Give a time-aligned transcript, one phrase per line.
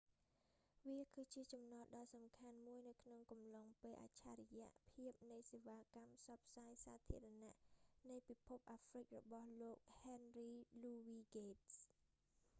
[0.87, 7.51] វាគឺជាចំណតដ៏សំខាន់មួយនៅក្នុងកំឡុងពេលអច្ឆរិយៈភាពនៃសេវាកម្មផ្សព្វផ្សាយសាធារណៈ
[8.09, 10.51] នៃពិភពអាហ្រ្វិករបស់លោក ហែនរី
[10.83, 11.83] លូវី ហ្គេតស៍